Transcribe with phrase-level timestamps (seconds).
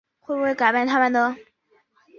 [0.19, 1.37] 会不会改变他们呢？